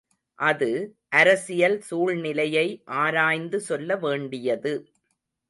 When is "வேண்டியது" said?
3.97-4.73